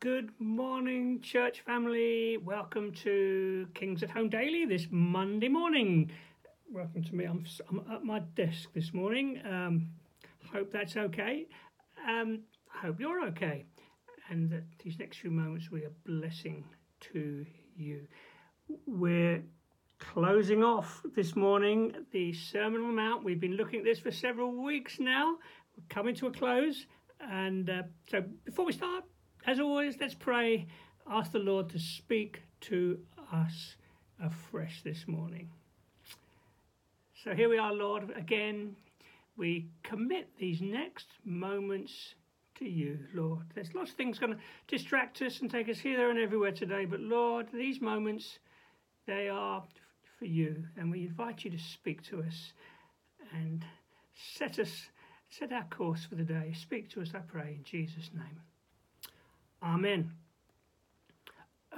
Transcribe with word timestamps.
Good 0.00 0.30
morning, 0.38 1.20
church 1.20 1.60
family. 1.60 2.38
Welcome 2.38 2.92
to 3.02 3.68
Kings 3.74 4.02
at 4.02 4.08
Home 4.08 4.30
Daily 4.30 4.64
this 4.64 4.86
Monday 4.90 5.48
morning. 5.50 6.10
Welcome 6.72 7.04
to 7.04 7.14
me. 7.14 7.26
I'm, 7.26 7.44
I'm 7.68 7.82
at 7.92 8.02
my 8.02 8.20
desk 8.20 8.70
this 8.72 8.94
morning. 8.94 9.42
Um, 9.44 9.90
hope 10.54 10.72
that's 10.72 10.96
okay. 10.96 11.48
Um, 12.08 12.44
hope 12.66 12.98
you're 12.98 13.26
okay. 13.26 13.66
And 14.30 14.48
that 14.48 14.62
these 14.82 14.98
next 14.98 15.18
few 15.18 15.30
moments 15.30 15.70
will 15.70 15.80
be 15.80 15.84
a 15.84 15.90
blessing 16.06 16.64
to 17.12 17.44
you. 17.76 18.06
We're 18.86 19.42
closing 19.98 20.64
off 20.64 21.02
this 21.14 21.36
morning 21.36 21.92
the 22.10 22.32
Sermon 22.32 22.80
on 22.80 22.86
the 22.86 23.02
Mount. 23.02 23.22
We've 23.22 23.38
been 23.38 23.58
looking 23.58 23.80
at 23.80 23.84
this 23.84 23.98
for 23.98 24.10
several 24.10 24.64
weeks 24.64 24.98
now. 24.98 25.36
We're 25.76 25.84
coming 25.90 26.14
to 26.14 26.28
a 26.28 26.32
close. 26.32 26.86
And 27.20 27.68
uh, 27.68 27.82
so 28.08 28.24
before 28.46 28.64
we 28.64 28.72
start, 28.72 29.04
as 29.46 29.60
always, 29.60 29.96
let's 30.00 30.14
pray. 30.14 30.66
Ask 31.08 31.32
the 31.32 31.38
Lord 31.38 31.70
to 31.70 31.78
speak 31.78 32.42
to 32.62 32.98
us 33.32 33.76
afresh 34.22 34.82
this 34.82 35.06
morning. 35.06 35.48
So 37.24 37.34
here 37.34 37.48
we 37.48 37.58
are, 37.58 37.72
Lord. 37.72 38.10
Again, 38.16 38.76
we 39.36 39.68
commit 39.82 40.28
these 40.38 40.60
next 40.60 41.06
moments 41.24 42.14
to 42.58 42.68
you, 42.68 42.98
Lord. 43.14 43.46
There's 43.54 43.74
lots 43.74 43.90
of 43.90 43.96
things 43.96 44.18
going 44.18 44.34
to 44.34 44.38
distract 44.68 45.22
us 45.22 45.40
and 45.40 45.50
take 45.50 45.68
us 45.68 45.78
here, 45.78 45.96
there, 45.96 46.10
and 46.10 46.18
everywhere 46.18 46.52
today. 46.52 46.84
But 46.84 47.00
Lord, 47.00 47.46
these 47.52 47.80
moments, 47.80 48.38
they 49.06 49.28
are 49.28 49.64
for 50.18 50.26
you. 50.26 50.64
And 50.76 50.90
we 50.90 51.06
invite 51.06 51.44
you 51.44 51.50
to 51.50 51.58
speak 51.58 52.02
to 52.04 52.20
us 52.20 52.52
and 53.32 53.64
set 54.14 54.58
us 54.58 54.88
set 55.30 55.52
our 55.52 55.64
course 55.70 56.04
for 56.04 56.16
the 56.16 56.24
day. 56.24 56.52
Speak 56.60 56.90
to 56.90 57.00
us, 57.00 57.12
I 57.14 57.20
pray, 57.20 57.54
in 57.58 57.64
Jesus' 57.64 58.10
name. 58.12 58.40
Amen. 59.62 60.12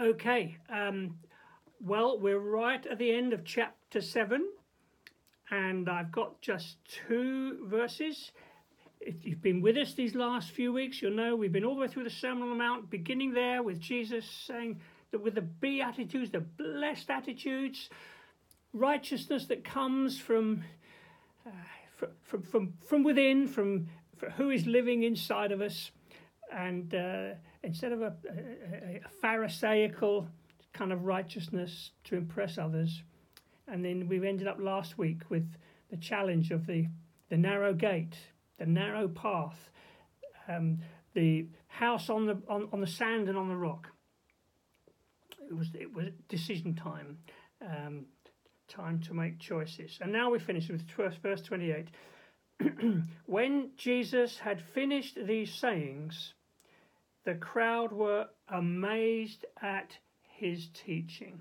Okay, 0.00 0.56
um, 0.68 1.18
well, 1.80 2.18
we're 2.18 2.38
right 2.38 2.86
at 2.86 2.98
the 2.98 3.12
end 3.12 3.32
of 3.32 3.44
chapter 3.44 4.00
7, 4.00 4.46
and 5.50 5.88
I've 5.88 6.12
got 6.12 6.40
just 6.40 6.76
two 6.84 7.66
verses. 7.66 8.30
If 9.00 9.26
you've 9.26 9.42
been 9.42 9.60
with 9.60 9.76
us 9.76 9.94
these 9.94 10.14
last 10.14 10.52
few 10.52 10.72
weeks, 10.72 11.02
you'll 11.02 11.16
know 11.16 11.34
we've 11.34 11.50
been 11.50 11.64
all 11.64 11.74
the 11.74 11.80
way 11.80 11.88
through 11.88 12.04
the 12.04 12.10
Sermon 12.10 12.44
on 12.44 12.50
the 12.50 12.54
Mount, 12.54 12.88
beginning 12.88 13.34
there 13.34 13.64
with 13.64 13.80
Jesus 13.80 14.24
saying 14.26 14.80
that 15.10 15.20
with 15.20 15.34
the 15.34 15.42
Beatitudes, 15.42 16.30
the 16.30 16.40
blessed 16.40 17.10
attitudes, 17.10 17.90
righteousness 18.72 19.46
that 19.46 19.64
comes 19.64 20.18
from. 20.18 20.62
Uh, 21.44 21.50
from, 22.22 22.42
from, 22.42 22.72
from 22.84 23.04
within, 23.04 23.46
from, 23.46 23.88
from 24.16 24.30
who 24.32 24.50
is 24.50 24.66
living 24.66 25.04
inside 25.04 25.52
of 25.52 25.60
us. 25.60 25.92
And 26.52 26.92
uh, 26.94 27.34
instead 27.62 27.92
of 27.92 28.02
a, 28.02 28.14
a, 28.28 29.00
a, 29.04 29.08
Pharisaical 29.20 30.28
kind 30.72 30.92
of 30.92 31.04
righteousness 31.04 31.90
to 32.04 32.16
impress 32.16 32.58
others, 32.58 33.02
and 33.68 33.84
then 33.84 34.08
we've 34.08 34.24
ended 34.24 34.48
up 34.48 34.56
last 34.58 34.98
week 34.98 35.22
with 35.28 35.48
the 35.90 35.96
challenge 35.96 36.50
of 36.50 36.66
the, 36.66 36.86
the 37.30 37.36
narrow 37.36 37.72
gate, 37.72 38.16
the 38.58 38.66
narrow 38.66 39.08
path, 39.08 39.70
um, 40.48 40.78
the 41.14 41.46
house 41.68 42.10
on 42.10 42.26
the 42.26 42.40
on, 42.48 42.68
on 42.72 42.80
the 42.80 42.86
sand 42.86 43.28
and 43.28 43.38
on 43.38 43.48
the 43.48 43.56
rock. 43.56 43.88
It 45.48 45.54
was 45.54 45.68
it 45.78 45.92
was 45.92 46.06
decision 46.28 46.74
time. 46.74 47.18
Um, 47.60 48.06
time 48.72 49.00
to 49.00 49.14
make 49.14 49.38
choices. 49.38 49.98
And 50.00 50.12
now 50.12 50.30
we 50.30 50.38
finish 50.38 50.68
with 50.68 50.82
verse 51.22 51.42
28. 51.42 51.88
when 53.26 53.70
Jesus 53.76 54.38
had 54.38 54.62
finished 54.74 55.18
these 55.26 55.52
sayings, 55.52 56.34
the 57.24 57.34
crowd 57.34 57.92
were 57.92 58.26
amazed 58.48 59.44
at 59.60 59.96
his 60.22 60.68
teaching 60.74 61.40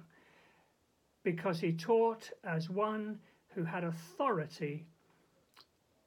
because 1.24 1.60
he 1.60 1.74
taught 1.74 2.30
as 2.44 2.70
one 2.70 3.20
who 3.54 3.64
had 3.64 3.84
authority 3.84 4.86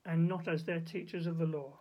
and 0.05 0.29
not 0.29 0.49
as 0.49 0.65
their 0.65 0.81
teachers 0.81 1.27
of 1.27 1.39
the 1.39 1.47
law. 1.47 1.79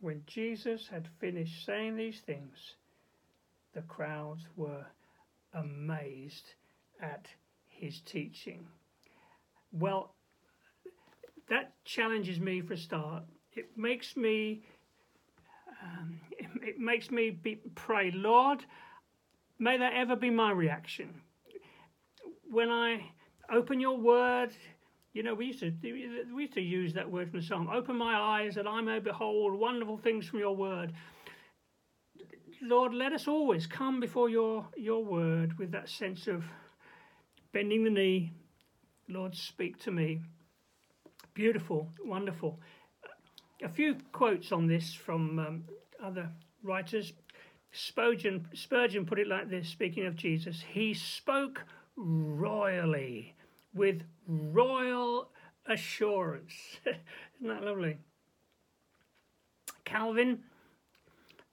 When 0.00 0.22
Jesus 0.26 0.88
had 0.88 1.08
finished 1.20 1.64
saying 1.64 1.96
these 1.96 2.20
things, 2.20 2.76
the 3.74 3.82
crowds 3.82 4.42
were 4.56 4.86
amazed 5.54 6.54
at 7.00 7.26
his 7.66 8.00
teaching? 8.00 8.66
Well, 9.72 10.14
that 11.48 11.72
challenges 11.84 12.40
me 12.40 12.60
for 12.60 12.74
a 12.74 12.78
start. 12.78 13.24
It 13.52 13.76
makes 13.76 14.16
me, 14.16 14.62
um, 15.82 16.20
it, 16.30 16.46
it, 16.62 16.78
makes 16.78 17.10
me 17.10 17.30
be, 17.30 17.60
pray, 17.74 18.10
Lord, 18.14 18.64
may 19.58 19.78
that 19.78 19.92
ever 19.94 20.16
be 20.16 20.30
my 20.30 20.50
reaction. 20.50 21.22
When 22.50 22.70
I 22.70 23.02
open 23.52 23.80
your 23.80 23.98
word, 23.98 24.50
you 25.12 25.22
know, 25.22 25.34
we 25.34 25.46
used 25.46 25.60
to 25.60 25.72
we 25.82 26.42
used 26.42 26.54
to 26.54 26.60
use 26.60 26.94
that 26.94 27.10
word 27.10 27.30
from 27.30 27.40
the 27.40 27.46
psalm. 27.46 27.68
Open 27.72 27.96
my 27.96 28.14
eyes 28.14 28.54
that 28.54 28.66
I 28.66 28.80
may 28.80 28.98
behold 28.98 29.58
wonderful 29.58 29.98
things 29.98 30.26
from 30.26 30.38
your 30.38 30.54
word. 30.54 30.92
Lord, 32.60 32.92
let 32.92 33.12
us 33.12 33.28
always 33.28 33.66
come 33.66 34.00
before 34.00 34.28
your 34.28 34.66
your 34.76 35.04
word 35.04 35.58
with 35.58 35.72
that 35.72 35.88
sense 35.88 36.26
of 36.26 36.44
bending 37.52 37.84
the 37.84 37.90
knee. 37.90 38.32
Lord, 39.08 39.34
speak 39.34 39.78
to 39.80 39.90
me. 39.90 40.20
Beautiful, 41.34 41.88
wonderful. 42.04 42.60
A 43.62 43.68
few 43.68 43.96
quotes 44.12 44.52
on 44.52 44.68
this 44.68 44.94
from 44.94 45.38
um, 45.38 45.64
other 46.02 46.30
writers. 46.62 47.12
Spurgeon, 47.72 48.46
Spurgeon 48.54 49.04
put 49.04 49.18
it 49.18 49.26
like 49.26 49.50
this, 49.50 49.68
speaking 49.68 50.06
of 50.06 50.16
Jesus 50.16 50.62
He 50.72 50.94
spoke 50.94 51.62
royally, 51.96 53.34
with 53.74 54.02
royal 54.26 55.30
assurance. 55.66 56.52
Isn't 56.86 57.48
that 57.48 57.64
lovely? 57.64 57.98
Calvin, 59.84 60.44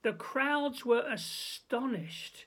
the 0.02 0.12
crowds 0.12 0.84
were 0.84 1.04
astonished 1.10 2.46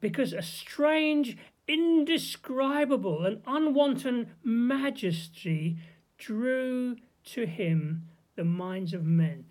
because 0.00 0.32
a 0.32 0.42
strange 0.42 1.36
indescribable 1.68 3.26
and 3.26 3.42
unwanted 3.46 4.28
majesty 4.42 5.76
drew 6.16 6.96
to 7.24 7.44
him 7.44 8.08
the 8.36 8.44
minds 8.44 8.94
of 8.94 9.04
men. 9.04 9.44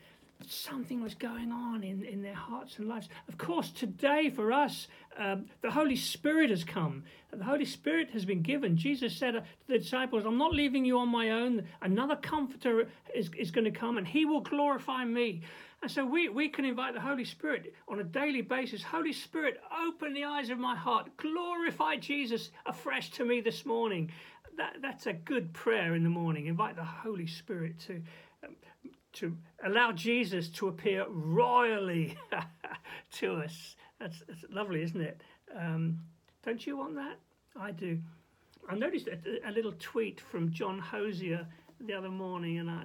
Something 0.48 1.02
was 1.02 1.16
going 1.16 1.52
on 1.52 1.84
in, 1.84 2.04
in 2.04 2.22
their 2.22 2.36
hearts 2.36 2.78
and 2.78 2.88
lives. 2.88 3.10
Of 3.28 3.38
course, 3.38 3.72
today 3.72 4.30
for 4.30 4.52
us, 4.52 4.88
um, 5.18 5.46
the 5.62 5.72
Holy 5.72 5.96
Spirit 5.96 6.50
has 6.50 6.64
come. 6.64 7.04
The 7.32 7.44
Holy 7.44 7.66
Spirit 7.66 8.12
has 8.12 8.26
been 8.26 8.42
given. 8.42 8.78
Jesus 8.78 9.16
said 9.16 9.32
to 9.32 9.44
the 9.68 9.80
disciples, 9.80 10.26
I'm 10.26 10.38
not 10.38 10.54
leaving 10.54 10.86
you 10.86 11.00
on 11.00 11.10
my 11.10 11.32
own. 11.32 11.64
Another 11.82 12.16
comforter 12.16 12.88
is, 13.16 13.30
is 13.38 13.50
going 13.50 13.66
to 13.66 13.72
come 13.72 13.98
and 13.98 14.08
he 14.08 14.26
will 14.26 14.42
glorify 14.42 15.04
me. 15.06 15.42
And 15.82 15.92
so 15.92 16.06
we, 16.06 16.30
we 16.30 16.50
can 16.50 16.66
invite 16.66 16.94
the 16.94 17.02
Holy 17.02 17.26
Spirit 17.26 17.74
on 17.88 18.00
a 18.00 18.04
daily 18.04 18.42
basis. 18.42 18.84
Holy 18.84 19.14
Spirit, 19.14 19.60
open 19.88 20.14
the 20.14 20.24
eyes 20.24 20.50
of 20.50 20.60
my 20.60 20.76
heart. 20.76 21.16
Glorify 21.18 21.98
Jesus 21.98 22.52
afresh 22.66 23.12
to 23.12 23.26
me 23.26 23.40
this 23.42 23.66
morning. 23.66 24.12
That, 24.58 24.78
that's 24.82 25.06
a 25.06 25.14
good 25.14 25.54
prayer 25.54 25.96
in 25.96 26.04
the 26.04 26.10
morning. 26.10 26.48
Invite 26.48 26.76
the 26.76 26.84
Holy 26.84 27.28
Spirit 27.28 27.80
to, 27.82 28.02
um, 28.44 28.56
to 29.16 29.36
allow 29.66 29.92
Jesus 29.92 30.50
to 30.50 30.68
appear 30.68 31.06
royally 31.10 32.18
to 33.14 33.34
us. 33.36 33.76
That's, 34.00 34.24
that's 34.28 34.46
lovely, 34.50 34.84
isn't 34.84 35.02
it? 35.02 35.22
Um, 35.58 36.00
don't 36.44 36.66
you 36.66 36.78
want 36.78 36.96
that? 36.96 37.18
I 37.60 37.72
do. 37.72 38.00
I 38.70 38.76
noticed 38.76 39.08
a, 39.08 39.50
a, 39.50 39.52
little 39.52 39.74
tweet 39.80 40.20
from 40.20 40.52
John 40.52 40.80
Hosier 40.80 41.48
the 41.80 41.94
other 41.94 42.10
morning, 42.10 42.60
and 42.60 42.70
I, 42.70 42.82
uh, 42.82 42.84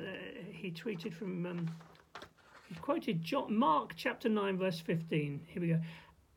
he 0.52 0.70
tweeted 0.70 1.12
from. 1.12 1.46
Um, 1.46 1.70
he 2.68 2.76
quoted 2.76 3.24
John, 3.24 3.56
Mark 3.56 3.94
chapter 3.96 4.28
9, 4.28 4.56
verse 4.56 4.78
15. 4.78 5.40
Here 5.48 5.60
we 5.60 5.68
go. 5.68 5.80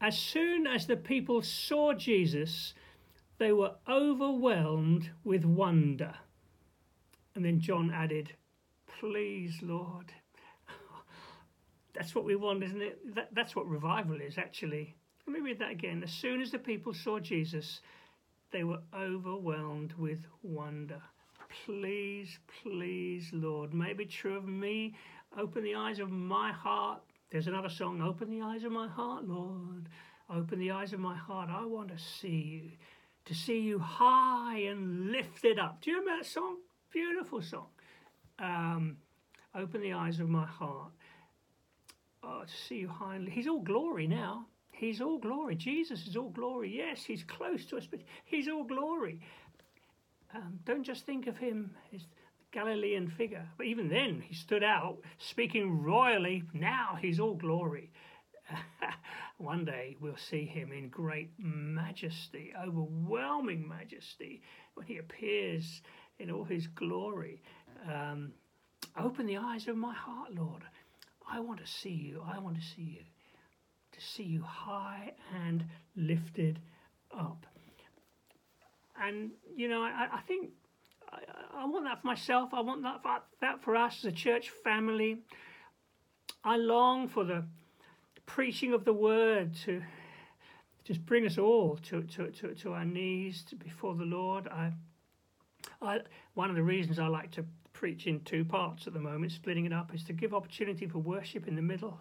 As 0.01 0.17
soon 0.17 0.65
as 0.65 0.87
the 0.87 0.97
people 0.97 1.43
saw 1.43 1.93
Jesus, 1.93 2.73
they 3.37 3.51
were 3.51 3.75
overwhelmed 3.87 5.11
with 5.23 5.45
wonder. 5.45 6.15
And 7.35 7.45
then 7.45 7.59
John 7.59 7.91
added, 7.93 8.33
Please, 9.03 9.59
Lord. 9.61 10.13
That's 11.93 12.15
what 12.15 12.23
we 12.23 12.37
want, 12.37 12.63
isn't 12.63 12.81
it? 12.81 13.15
That, 13.15 13.29
that's 13.33 13.53
what 13.53 13.67
revival 13.67 14.21
is, 14.21 14.37
actually. 14.37 14.95
Let 15.27 15.33
me 15.33 15.41
read 15.41 15.59
that 15.59 15.71
again. 15.71 16.03
As 16.03 16.11
soon 16.11 16.41
as 16.41 16.51
the 16.51 16.57
people 16.57 16.93
saw 16.93 17.19
Jesus, 17.19 17.81
they 18.53 18.63
were 18.63 18.79
overwhelmed 18.97 19.91
with 19.97 20.25
wonder. 20.41 21.01
Please, 21.65 22.39
please, 22.63 23.29
Lord, 23.33 23.73
may 23.73 23.91
be 23.91 24.05
true 24.05 24.37
of 24.37 24.47
me 24.47 24.95
Open 25.37 25.63
the 25.63 25.75
eyes 25.75 25.99
of 25.99 26.11
my 26.11 26.53
heart. 26.53 27.01
There's 27.29 27.47
another 27.47 27.69
song, 27.69 28.01
Open 28.01 28.29
the 28.29 28.41
eyes 28.41 28.63
of 28.63 28.71
my 28.71 28.87
heart, 28.87 29.27
Lord. 29.27 29.89
Open 30.29 30.59
the 30.59 30.71
eyes 30.71 30.93
of 30.93 30.99
my 30.99 31.15
heart. 31.15 31.49
I 31.51 31.65
want 31.65 31.89
to 31.89 31.97
see 31.97 32.29
you, 32.29 32.71
to 33.25 33.33
see 33.33 33.59
you 33.59 33.79
high 33.79 34.59
and 34.59 35.11
lifted 35.11 35.59
up. 35.59 35.81
Do 35.81 35.91
you 35.91 35.99
remember 35.99 36.23
that 36.23 36.29
song? 36.29 36.57
Beautiful 36.91 37.41
song. 37.41 37.72
Um, 38.43 38.97
open 39.55 39.81
the 39.81 39.93
eyes 39.93 40.19
of 40.19 40.27
my 40.27 40.45
heart. 40.45 40.91
Oh, 42.23 42.43
to 42.45 42.67
see 42.67 42.79
you 42.79 42.87
high 42.89 43.15
and 43.15 43.27
he's 43.27 43.47
all 43.47 43.61
glory 43.61 44.07
now. 44.07 44.45
He's 44.73 45.01
all 45.01 45.19
glory. 45.19 45.55
Jesus 45.55 46.07
is 46.07 46.17
all 46.17 46.29
glory. 46.29 46.75
Yes, 46.75 47.05
He's 47.05 47.23
close 47.23 47.65
to 47.67 47.77
us, 47.77 47.87
but 47.89 48.01
He's 48.25 48.47
all 48.47 48.63
glory. 48.63 49.21
Um, 50.33 50.59
don't 50.65 50.83
just 50.83 51.05
think 51.05 51.27
of 51.27 51.37
Him 51.37 51.71
as 51.93 52.01
the 52.01 52.07
Galilean 52.51 53.07
figure. 53.07 53.47
But 53.55 53.67
even 53.67 53.87
then, 53.87 54.19
He 54.19 54.33
stood 54.33 54.63
out, 54.63 54.97
speaking 55.19 55.83
royally. 55.83 56.43
Now 56.53 56.97
He's 56.99 57.19
all 57.19 57.35
glory. 57.35 57.91
One 59.37 59.63
day 59.63 59.95
we'll 60.01 60.17
see 60.17 60.45
Him 60.45 60.71
in 60.71 60.89
great 60.89 61.29
majesty, 61.37 62.51
overwhelming 62.59 63.67
majesty, 63.67 64.41
when 64.73 64.87
He 64.87 64.97
appears 64.97 65.81
in 66.17 66.31
all 66.31 66.45
His 66.45 66.65
glory. 66.67 67.43
Um, 67.87 68.33
open 68.97 69.25
the 69.25 69.37
eyes 69.37 69.67
of 69.67 69.75
my 69.75 69.93
heart, 69.93 70.33
Lord. 70.35 70.63
I 71.29 71.39
want 71.39 71.59
to 71.59 71.67
see 71.67 71.89
you. 71.89 72.23
I 72.25 72.39
want 72.39 72.55
to 72.55 72.61
see 72.61 72.81
you. 72.81 73.03
To 73.93 74.01
see 74.01 74.23
you 74.23 74.41
high 74.41 75.13
and 75.45 75.65
lifted 75.95 76.59
up. 77.15 77.45
And, 79.01 79.31
you 79.55 79.67
know, 79.67 79.81
I, 79.81 80.07
I 80.13 80.19
think 80.27 80.49
I, 81.11 81.19
I, 81.61 81.65
want 81.65 81.85
that 81.85 82.01
for 82.01 82.07
myself. 82.07 82.49
I 82.53 82.61
want 82.61 82.83
that 82.83 83.01
for, 83.01 83.19
that 83.41 83.63
for 83.63 83.75
us 83.75 83.99
as 83.99 84.05
a 84.05 84.11
church 84.11 84.51
family. 84.63 85.19
I 86.43 86.57
long 86.57 87.07
for 87.07 87.23
the 87.23 87.43
preaching 88.25 88.73
of 88.73 88.85
the 88.85 88.93
word 88.93 89.55
to 89.65 89.81
just 90.83 91.05
bring 91.05 91.25
us 91.25 91.37
all 91.37 91.77
to, 91.83 92.03
to, 92.03 92.29
to, 92.31 92.53
to 92.55 92.73
our 92.73 92.85
knees 92.85 93.45
before 93.63 93.95
the 93.95 94.05
Lord. 94.05 94.47
I, 94.47 94.73
I, 95.81 96.01
one 96.33 96.49
of 96.49 96.55
the 96.55 96.63
reasons 96.63 96.99
I 96.99 97.07
like 97.07 97.31
to 97.31 97.45
preach 97.73 98.07
in 98.07 98.21
two 98.21 98.45
parts 98.45 98.87
at 98.87 98.93
the 98.93 98.99
moment, 98.99 99.31
splitting 99.31 99.65
it 99.65 99.73
up, 99.73 99.93
is 99.93 100.03
to 100.05 100.13
give 100.13 100.33
opportunity 100.33 100.87
for 100.87 100.99
worship 100.99 101.47
in 101.47 101.55
the 101.55 101.61
middle, 101.61 101.99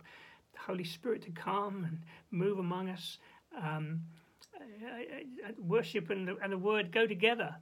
the 0.52 0.60
Holy 0.60 0.84
Spirit 0.84 1.22
to 1.22 1.30
come 1.30 1.84
and 1.84 1.98
move 2.30 2.58
among 2.58 2.88
us. 2.88 3.19
Um, 3.60 4.02
worship 5.58 6.10
and 6.10 6.28
the, 6.28 6.36
and 6.42 6.52
the 6.52 6.58
word 6.58 6.92
go 6.92 7.06
together, 7.06 7.54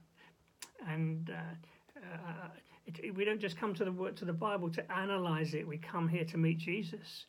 and 0.87 1.29
uh, 1.29 2.03
uh, 2.03 2.47
it, 2.85 2.99
it, 3.03 3.15
we 3.15 3.25
don't 3.25 3.39
just 3.39 3.57
come 3.57 3.73
to 3.75 3.85
the 3.85 3.91
word 3.91 4.15
to 4.17 4.25
the 4.25 4.33
Bible 4.33 4.69
to 4.71 4.91
analyze 4.91 5.53
it. 5.53 5.67
We 5.67 5.77
come 5.77 6.07
here 6.07 6.25
to 6.25 6.37
meet 6.37 6.57
Jesus, 6.59 7.25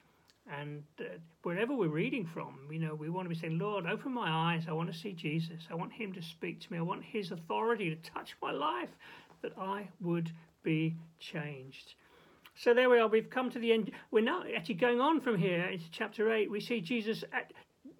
and 0.51 0.83
uh, 1.01 1.05
wherever 1.43 1.75
we're 1.75 1.89
reading 1.89 2.27
from, 2.27 2.59
you 2.71 2.79
know, 2.79 2.95
we 2.95 3.09
want 3.09 3.27
to 3.27 3.35
be 3.35 3.41
saying, 3.41 3.59
Lord, 3.59 3.87
open 3.87 4.13
my 4.13 4.29
eyes. 4.29 4.65
I 4.69 4.73
want 4.73 4.93
to 4.93 4.99
see 4.99 5.13
Jesus. 5.13 5.63
I 5.71 5.75
want 5.75 5.93
Him 5.93 6.13
to 6.13 6.23
speak 6.23 6.61
to 6.61 6.73
me. 6.73 6.79
I 6.79 6.83
want 6.83 7.03
His 7.05 7.31
authority 7.31 7.91
to 7.91 8.11
touch 8.11 8.37
my 8.43 8.53
life, 8.53 8.91
that 9.43 9.53
I 9.59 9.89
would 10.01 10.31
be 10.63 10.97
changed. 11.19 11.95
So 12.55 12.75
there 12.75 12.91
we 12.91 12.99
are. 12.99 13.09
We've 13.09 13.31
come 13.31 13.51
to 13.51 13.59
the 13.59 13.73
end. 13.73 13.91
We're 14.11 14.25
now 14.25 14.45
actually 14.57 14.75
going 14.75 15.01
on 15.01 15.21
from 15.21 15.39
here 15.39 15.65
into 15.65 15.91
chapter 15.91 16.33
eight. 16.33 16.51
We 16.51 16.61
see 16.61 16.81
Jesus 16.81 17.25
at, 17.33 17.53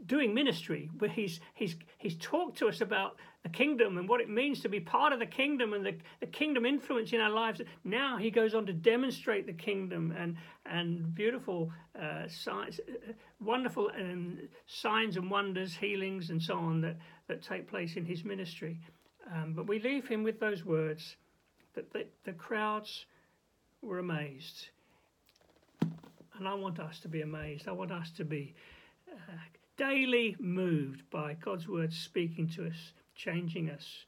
doing 0.07 0.35
ministry, 0.35 0.91
where 0.99 1.11
he's 1.11 1.41
he's 1.55 1.77
he's 1.99 2.17
talked 2.17 2.59
to 2.59 2.69
us 2.69 2.81
about 2.81 3.17
the 3.43 3.49
kingdom 3.49 3.99
and 3.99 4.09
what 4.09 4.21
it 4.21 4.29
means 4.29 4.61
to 4.61 4.69
be 4.69 4.79
part 4.79 5.13
of 5.13 5.19
the 5.19 5.27
kingdom 5.27 5.73
and 5.73 5.85
the, 5.85 5.97
the 6.21 6.27
kingdom 6.27 6.65
influence 6.65 7.13
in 7.13 7.21
our 7.21 7.31
lives. 7.31 7.61
Now 7.83 8.17
he 8.19 8.31
goes 8.31 8.55
on 8.55 8.67
to 8.67 8.73
demonstrate 8.73 9.47
the 9.47 9.53
kingdom 9.53 10.15
and 10.17 10.37
and 10.67 11.15
beautiful 11.15 11.73
uh, 12.01 12.29
signs, 12.29 12.79
uh, 12.81 13.13
wonderful 13.41 13.91
um, 13.99 14.39
signs 14.67 15.17
and 15.17 15.31
wonders, 15.31 15.75
healings 15.75 16.31
and 16.31 16.41
so 16.41 16.57
on 16.57 16.81
that 16.83 16.97
that 17.29 17.43
take 17.43 17.69
place 17.69 17.97
in 17.97 18.05
his 18.05 18.25
ministry. 18.25 18.79
Um, 19.35 19.55
but 19.55 19.67
we 19.67 19.81
leave 19.81 20.07
him 20.09 20.23
with 20.23 20.41
those 20.41 20.65
words 20.65 21.17
that 21.75 21.93
the, 21.93 22.07
the 22.25 22.33
crowds 22.33 23.07
were 23.81 23.99
amazed. 23.99 24.69
And 26.39 26.49
I 26.49 26.55
want 26.55 26.81
us 26.81 27.01
to 27.01 27.09
be 27.09 27.23
amazed. 27.23 27.69
I 27.69 27.73
want 27.73 27.93
us 27.93 28.11
to 28.17 28.25
be 28.25 28.55
uh, 29.11 29.33
daily 29.77 30.37
moved 30.39 31.03
by 31.11 31.35
God's 31.35 31.69
word 31.69 31.93
speaking 31.93 32.49
to 32.51 32.67
us, 32.67 32.93
changing 33.15 33.71
us, 33.71 34.07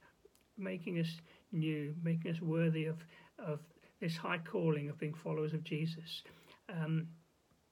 making 0.56 0.98
us 0.98 1.20
new, 1.52 1.94
making 2.02 2.30
us 2.30 2.40
worthy 2.40 2.86
of, 2.86 2.96
of 3.38 3.60
this 4.00 4.16
high 4.16 4.38
calling 4.38 4.88
of 4.88 4.98
being 4.98 5.14
followers 5.14 5.54
of 5.54 5.64
Jesus. 5.64 6.22
Um, 6.68 7.08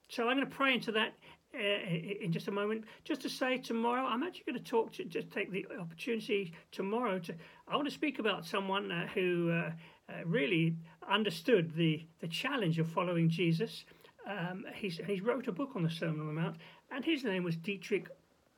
so 0.09 0.29
I'm 0.29 0.37
going 0.37 0.49
to 0.49 0.55
pray 0.55 0.75
into 0.75 0.93
that 0.93 1.15
uh, 1.55 2.23
in 2.23 2.33
just 2.33 2.49
a 2.49 2.51
moment. 2.51 2.85
Just 3.05 3.21
to 3.23 3.29
say, 3.29 3.59
tomorrow 3.59 4.05
I'm 4.07 4.23
actually 4.23 4.45
going 4.47 4.63
to 4.63 4.71
talk 4.71 4.93
to 4.95 5.05
just 5.05 5.31
take 5.31 5.51
the 5.51 5.67
opportunity 5.79 6.53
tomorrow 6.71 7.19
to. 7.21 7.35
I 7.69 7.77
want 7.77 7.89
to 7.89 7.95
speak 7.95 8.19
about 8.19 8.47
someone 8.47 8.91
uh, 8.91 9.07
who 9.09 9.51
uh, 9.51 9.71
uh 10.09 10.25
really 10.25 10.77
understood 11.11 11.75
the 11.75 12.07
the 12.21 12.29
challenge 12.29 12.79
of 12.79 12.89
following 12.89 13.29
Jesus. 13.29 13.85
Um, 14.27 14.65
he's 14.75 15.01
he 15.07 15.21
wrote 15.21 15.49
a 15.49 15.53
book 15.53 15.71
on 15.75 15.83
the 15.83 15.91
Sermon 15.91 16.21
on 16.21 16.27
the 16.27 16.41
Mount, 16.41 16.57
and 16.91 17.05
his 17.05 17.25
name 17.25 17.45
was 17.45 17.57
Dietrich 17.57 18.09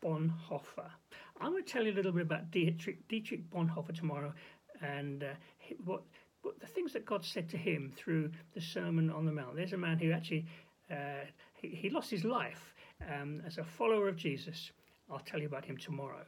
Bonhoeffer. 0.03 0.91
I'm 1.41 1.51
going 1.51 1.65
to 1.65 1.73
tell 1.73 1.85
you 1.85 1.93
a 1.93 1.95
little 1.97 2.13
bit 2.13 2.23
about 2.23 2.51
Dietrich 2.51 3.09
Dietrich 3.09 3.51
Bonhoeffer 3.51 3.95
tomorrow, 3.95 4.33
and 4.81 5.25
what. 5.85 6.03
what 6.43 6.61
the 6.61 6.67
things 6.67 6.93
that 6.93 7.07
God 7.07 7.25
said 7.25 7.49
to 7.49 7.57
him 7.57 7.91
through 7.97 8.31
the 8.55 8.61
Sermon 8.61 9.11
on 9.11 9.25
the 9.25 9.33
Mount. 9.33 9.57
There's 9.57 9.73
a 9.73 9.79
man 9.79 9.99
who 9.99 10.13
actually 10.13 10.45
uh, 10.91 11.25
he, 11.55 11.69
he, 11.69 11.91
lost 11.91 12.11
his 12.11 12.25
life 12.25 12.74
um, 13.03 13.43
as 13.47 13.59
a 13.59 13.65
follower 13.65 14.09
of 14.09 14.17
Jesus. 14.17 14.71
I'll 15.11 15.19
tell 15.21 15.41
you 15.41 15.47
about 15.47 15.65
him 15.65 15.77
tomorrow. 15.77 16.25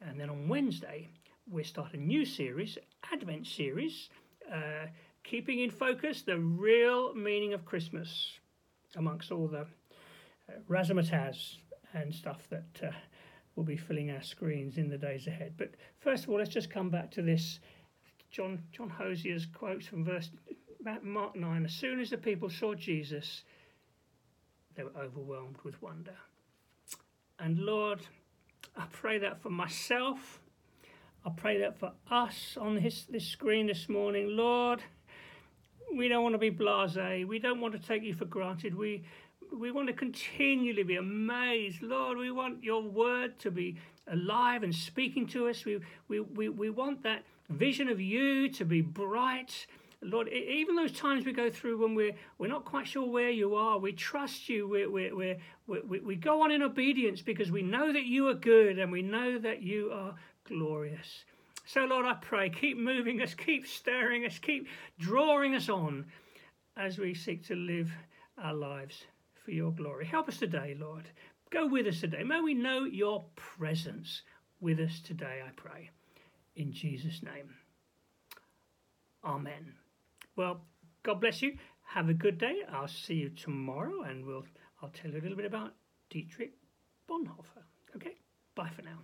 And 0.00 0.18
then 0.18 0.30
on 0.30 0.48
Wednesday, 0.48 1.08
we 1.50 1.64
start 1.64 1.94
a 1.94 1.96
new 1.96 2.24
series, 2.24 2.78
Advent 3.12 3.46
series, 3.46 4.08
uh, 4.52 4.86
keeping 5.22 5.60
in 5.60 5.70
focus 5.70 6.22
the 6.22 6.38
real 6.38 7.14
meaning 7.14 7.52
of 7.52 7.64
Christmas 7.64 8.38
amongst 8.96 9.30
all 9.30 9.48
the 9.48 9.60
uh, 9.60 10.52
razzmatazz 10.68 11.56
and 11.94 12.14
stuff 12.14 12.48
that 12.50 12.80
uh, 12.82 12.90
will 13.56 13.64
be 13.64 13.76
filling 13.76 14.10
our 14.10 14.22
screens 14.22 14.78
in 14.78 14.88
the 14.88 14.98
days 14.98 15.26
ahead. 15.26 15.54
But 15.56 15.74
first 16.00 16.24
of 16.24 16.30
all, 16.30 16.38
let's 16.38 16.50
just 16.50 16.70
come 16.70 16.90
back 16.90 17.10
to 17.12 17.22
this 17.22 17.60
John 18.30 18.62
John 18.72 18.90
Hosier's 18.90 19.46
quote 19.46 19.84
from 19.84 20.04
verse 20.04 20.30
Mark 21.02 21.36
9. 21.36 21.64
As 21.64 21.72
soon 21.72 22.00
as 22.00 22.10
the 22.10 22.18
people 22.18 22.50
saw 22.50 22.74
Jesus, 22.74 23.44
they 24.76 24.84
were 24.84 24.96
overwhelmed 24.98 25.56
with 25.64 25.80
wonder. 25.82 26.16
And 27.38 27.58
Lord, 27.58 28.00
I 28.76 28.86
pray 28.90 29.18
that 29.18 29.40
for 29.40 29.50
myself. 29.50 30.40
I 31.24 31.30
pray 31.30 31.58
that 31.58 31.78
for 31.78 31.92
us 32.10 32.56
on 32.60 32.76
this, 32.76 33.04
this 33.04 33.26
screen 33.26 33.66
this 33.66 33.88
morning. 33.88 34.36
Lord, 34.36 34.82
we 35.96 36.08
don't 36.08 36.22
want 36.22 36.34
to 36.34 36.38
be 36.38 36.50
blase. 36.50 37.26
We 37.26 37.38
don't 37.38 37.60
want 37.60 37.74
to 37.74 37.80
take 37.80 38.02
you 38.02 38.14
for 38.14 38.24
granted. 38.24 38.74
We, 38.74 39.04
we 39.52 39.70
want 39.70 39.88
to 39.88 39.94
continually 39.94 40.82
be 40.82 40.96
amazed. 40.96 41.82
Lord, 41.82 42.18
we 42.18 42.30
want 42.30 42.62
your 42.62 42.82
word 42.82 43.38
to 43.40 43.50
be 43.50 43.76
alive 44.06 44.62
and 44.62 44.74
speaking 44.74 45.26
to 45.28 45.48
us. 45.48 45.64
We, 45.64 45.80
we, 46.08 46.20
we, 46.20 46.48
we 46.48 46.70
want 46.70 47.02
that 47.04 47.24
vision 47.48 47.88
of 47.88 48.00
you 48.00 48.48
to 48.50 48.64
be 48.64 48.80
bright 48.80 49.66
Lord, 50.04 50.28
even 50.28 50.76
those 50.76 50.92
times 50.92 51.24
we 51.24 51.32
go 51.32 51.50
through 51.50 51.78
when 51.82 51.94
we're, 51.94 52.12
we're 52.38 52.48
not 52.48 52.64
quite 52.64 52.86
sure 52.86 53.08
where 53.08 53.30
you 53.30 53.54
are, 53.54 53.78
we 53.78 53.92
trust 53.92 54.48
you, 54.48 54.68
we 54.68 54.86
we 54.86 55.38
we 55.66 56.00
we 56.00 56.16
go 56.16 56.42
on 56.42 56.50
in 56.50 56.62
obedience 56.62 57.22
because 57.22 57.50
we 57.50 57.62
know 57.62 57.92
that 57.92 58.04
you 58.04 58.28
are 58.28 58.34
good 58.34 58.78
and 58.78 58.92
we 58.92 59.02
know 59.02 59.38
that 59.38 59.62
you 59.62 59.90
are 59.92 60.14
glorious. 60.44 61.24
So, 61.66 61.84
Lord, 61.86 62.04
I 62.04 62.14
pray, 62.14 62.50
keep 62.50 62.76
moving 62.76 63.22
us, 63.22 63.32
keep 63.32 63.66
stirring 63.66 64.26
us, 64.26 64.38
keep 64.38 64.68
drawing 64.98 65.54
us 65.54 65.70
on 65.70 66.04
as 66.76 66.98
we 66.98 67.14
seek 67.14 67.46
to 67.46 67.54
live 67.54 67.90
our 68.36 68.54
lives 68.54 69.04
for 69.44 69.52
your 69.52 69.72
glory. 69.72 70.04
Help 70.04 70.28
us 70.28 70.36
today, 70.36 70.76
Lord. 70.78 71.08
Go 71.50 71.66
with 71.66 71.86
us 71.86 72.00
today. 72.00 72.22
May 72.22 72.40
we 72.40 72.52
know 72.52 72.84
your 72.84 73.24
presence 73.36 74.22
with 74.60 74.78
us 74.80 75.00
today, 75.00 75.40
I 75.46 75.50
pray. 75.56 75.90
In 76.56 76.72
Jesus' 76.72 77.22
name. 77.22 77.54
Amen. 79.24 79.74
Well, 80.36 80.62
God 81.02 81.20
bless 81.20 81.42
you. 81.42 81.56
Have 81.86 82.08
a 82.08 82.14
good 82.14 82.38
day. 82.38 82.62
I'll 82.70 82.88
see 82.88 83.14
you 83.14 83.28
tomorrow, 83.30 84.02
and 84.02 84.24
we'll 84.24 84.44
I'll 84.82 84.90
tell 84.90 85.10
you 85.10 85.18
a 85.18 85.22
little 85.22 85.36
bit 85.36 85.46
about 85.46 85.74
Dietrich 86.10 86.54
Bonhoeffer. 87.08 87.62
Okay, 87.96 88.16
bye 88.54 88.70
for 88.74 88.82
now. 88.82 88.98